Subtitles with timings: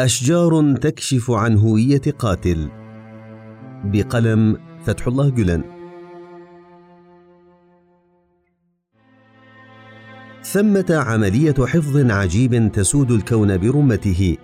[0.00, 2.68] أشجار تكشف عن هوية قاتل.
[3.84, 5.64] بقلم فتح الله جلن
[10.42, 14.36] ثمة عملية حفظ عجيب تسود الكون برمته.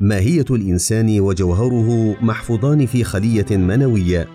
[0.00, 4.28] ماهية الإنسان وجوهره محفوظان في خلية منوية.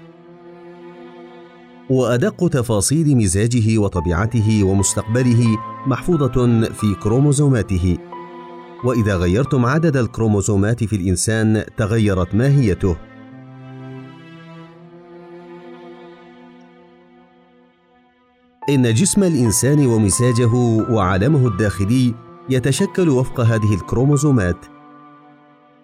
[1.90, 7.98] وأدق تفاصيل مزاجه وطبيعته ومستقبله محفوظة في كروموزوماته.
[8.84, 12.96] وإذا غيرتم عدد الكروموزومات في الإنسان تغيرت ماهيته.
[18.70, 20.54] إن جسم الإنسان ومزاجه
[20.90, 22.14] وعالمه الداخلي
[22.50, 24.66] يتشكل وفق هذه الكروموزومات.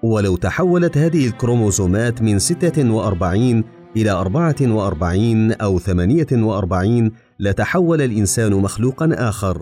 [0.03, 3.63] ولو تحولت هذه الكروموزومات من 46
[3.95, 9.61] إلى 44 أو 48 لتحول الإنسان مخلوقا آخر.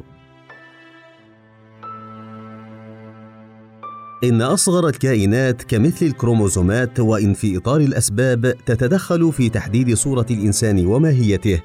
[4.24, 11.62] إن أصغر الكائنات كمثل الكروموزومات وإن في إطار الأسباب تتدخل في تحديد صورة الإنسان وماهيته.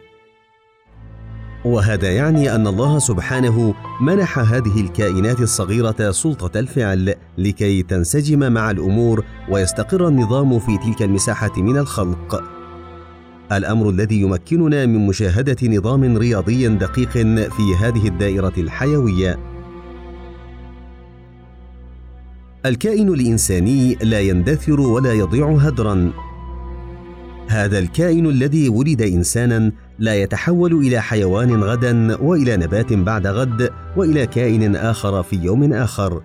[1.64, 9.24] وهذا يعني أن الله سبحانه منح هذه الكائنات الصغيرة سلطة الفعل لكي تنسجم مع الأمور
[9.50, 12.44] ويستقر النظام في تلك المساحة من الخلق.
[13.52, 17.12] الأمر الذي يمكننا من مشاهدة نظام رياضي دقيق
[17.48, 19.53] في هذه الدائرة الحيوية.
[22.66, 26.12] الكائن الإنساني لا يندثر ولا يضيع هدرا.
[27.48, 34.26] هذا الكائن الذي ولد انسانا لا يتحول إلى حيوان غدا وإلى نبات بعد غد وإلى
[34.26, 36.22] كائن آخر في يوم آخر.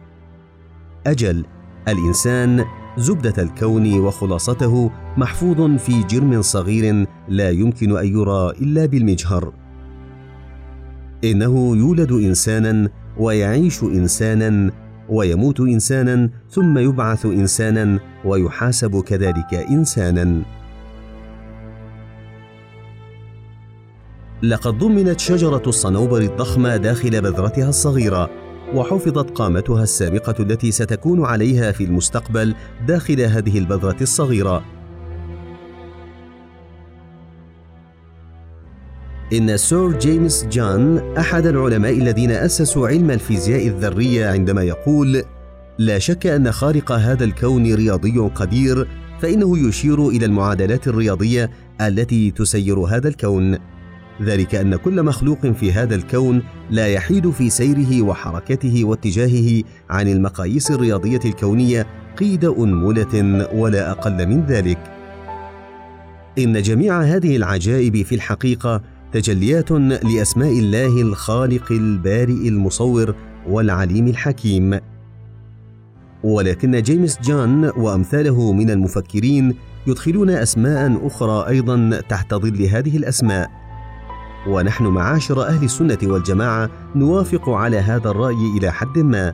[1.08, 1.46] أجل
[1.88, 2.66] الإنسان
[2.98, 9.54] زبدة الكون وخلاصته محفوظ في جرم صغير لا يمكن أن يرى إلا بالمجهر.
[11.24, 14.72] إنه يولد انسانا ويعيش انسانا
[15.10, 20.42] ويموت إنسانا ثم يبعث إنسانا ويحاسب كذلك إنسانا.
[24.44, 28.30] لقد ضمنت شجرة الصنوبر الضخمة داخل بذرتها الصغيرة
[28.76, 32.56] وحفظت قامتها السابقة التي ستكون عليها في المستقبل
[32.88, 34.79] داخل هذه البذرة الصغيرة.
[39.34, 45.24] إن سور جيمس جان أحد العلماء الذين أسسوا علم الفيزياء الذرية عندما يقول:
[45.78, 48.88] لا شك أن خالق هذا الكون رياضي قدير،
[49.22, 51.50] فإنه يشير إلى المعادلات الرياضية
[51.82, 53.58] التي تسير هذا الكون.
[54.22, 60.72] ذلك أن كل مخلوق في هذا الكون لا يحيد في سيره وحركته واتجاهه عن المقاييس
[60.72, 61.88] الرياضية الكونية
[62.18, 64.80] قيد أنملة ولا أقل من ذلك.
[66.40, 68.82] إن جميع هذه العجائب في الحقيقة
[69.14, 73.16] تجليات لأسماء الله الخالق البارئ المصور
[73.48, 74.80] والعليم الحكيم.
[76.24, 79.56] ولكن جيمس جان وأمثاله من المفكرين
[79.88, 83.50] يدخلون أسماء أخرى أيضا تحت ظل هذه الأسماء.
[84.48, 89.34] ونحن معاشر أهل السنة والجماعة نوافق على هذا الرأي إلى حد ما.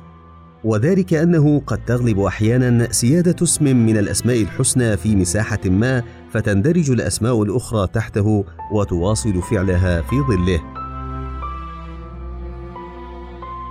[0.64, 6.04] وذلك أنه قد تغلب أحيانا سيادة اسم من الأسماء الحسنى في مساحة ما
[6.36, 10.62] فتندرج الأسماء الأخرى تحته وتواصل فعلها في ظله.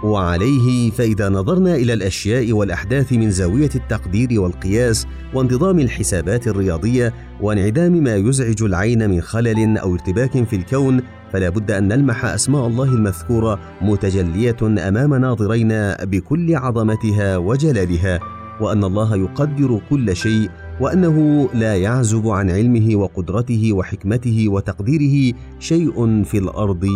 [0.04, 8.16] وعليه فإذا نظرنا إلى الأشياء والأحداث من زاوية التقدير والقياس وانتظام الحسابات الرياضية وانعدام ما
[8.16, 11.02] يزعج العين من خلل أو ارتباك في الكون
[11.32, 18.33] فلا بد أن نلمح أسماء الله المذكورة متجلية أمام ناظرينا بكل عظمتها وجلالها.
[18.60, 20.50] وأن الله يقدر كل شيء
[20.80, 26.88] وأنه لا يعزب عن علمه وقدرته وحكمته وتقديره شيء في الأرض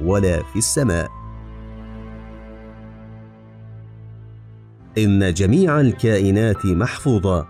[0.00, 1.08] ولا في السماء.
[4.98, 7.46] إن جميع الكائنات محفوظة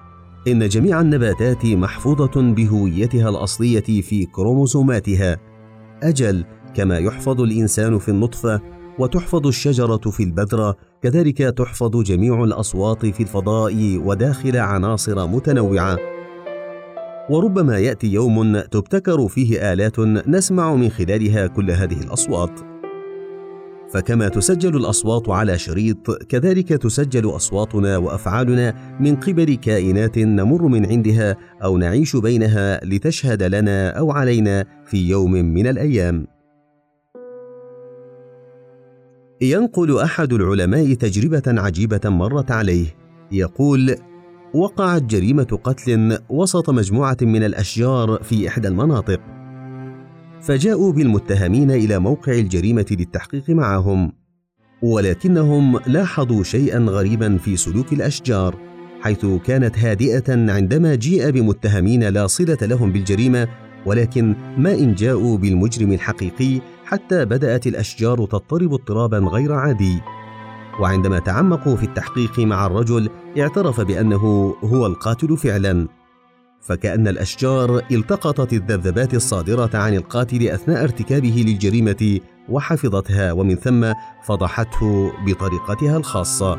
[0.49, 5.37] إن جميع النباتات محفوظة بهويتها الأصلية في كروموزوماتها.
[6.03, 6.45] أجل
[6.75, 8.61] كما يحفظ الإنسان في النطفة
[8.99, 15.99] وتحفظ الشجرة في البذرة كذلك تحفظ جميع الأصوات في الفضاء وداخل عناصر متنوعة.
[17.31, 19.99] وربما يأتي يوم تبتكر فيه آلات
[20.29, 22.61] نسمع من خلالها كل هذه الأصوات.
[23.93, 31.37] فكما تسجل الأصوات على شريط كذلك تسجل أصواتنا وأفعالنا من قبل كائنات نمر من عندها
[31.65, 36.40] أو نعيش بينها لتشهد لنا أو علينا في يوم من الأيام.
[39.43, 42.87] ينقل أحد العلماء تجربة عجيبة مرت عليه.
[43.33, 43.97] يقول
[44.55, 49.21] وقعت جريمة قتل وسط مجموعة من الأشجار في إحدى المناطق.
[50.41, 54.13] فجاءوا بالمتهمين إلى موقع الجريمة للتحقيق معهم.
[54.83, 58.57] ولكنهم لاحظوا شيئا غريبا في سلوك الأشجار
[59.01, 63.49] حيث كانت هادئة عندما جيء بمتهمين لا صلة لهم بالجريمة
[63.87, 66.61] ولكن ما إن جاءوا بالمجرم الحقيقي
[66.91, 70.01] حتى بدأت الأشجار تضطرب اضطرابا غير عادي.
[70.81, 75.89] وعندما تعمقوا في التحقيق مع الرجل اعترف بأنه هو القاتل فعلا.
[76.61, 83.93] فكأن الأشجار التقطت الذبذبات الصادرة عن القاتل أثناء ارتكابه للجريمة وحفظتها ومن ثم
[84.25, 86.59] فضحته بطريقتها الخاصة.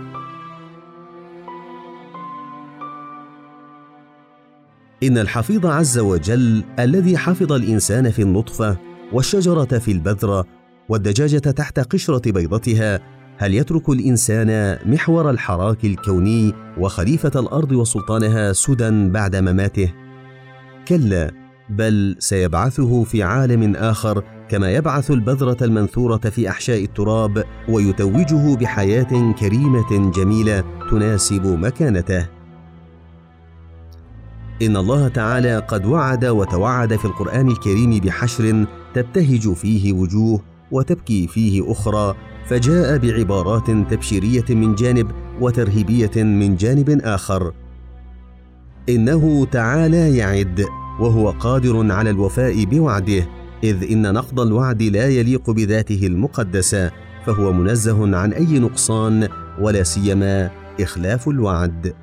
[5.04, 10.46] إن الحفيظ عز وجل الذي حفظ الإنسان في النطفة والشجرة في البذرة
[10.90, 13.00] والدجاجة تحت قشرة بيضتها
[13.38, 19.94] هل يترك الإنسان محور الحراك الكوني وخليفة الأرض وسلطانها سدى بعد مماته؟
[20.88, 21.32] كلا
[21.70, 30.12] بل سيبعثه في عالم آخر كما يبعث البذرة المنثورة في أحشاء التراب ويتوجه بحياة كريمة
[30.12, 32.28] جميلة تناسب مكانته.
[34.62, 40.42] إن الله تعالى قد وعد وتوعد في القرآن الكريم بحشر تبتهج فيه وجوه
[40.72, 42.16] وتبكي فيه أخرى
[42.48, 45.12] فجاء بعبارات تبشيرية من جانب
[45.42, 47.54] وترهيبية من جانب آخر.
[48.90, 50.66] إنه تعالى يعد
[51.00, 53.28] وهو قادر على الوفاء بوعده
[53.64, 56.92] إذ إن نقض الوعد لا يليق بذاته المقدسة
[57.26, 59.28] فهو منزه عن أي نقصان
[59.60, 60.50] ولا سيما
[60.82, 61.94] إخلاف الوعد.